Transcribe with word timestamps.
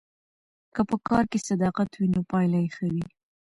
که 0.75 0.81
په 0.89 0.95
کار 1.07 1.23
کې 1.31 1.39
صداقت 1.49 1.89
وي 1.93 2.07
نو 2.13 2.21
پایله 2.31 2.57
یې 2.63 2.69
ښه 2.75 2.85
وي. 2.93 3.05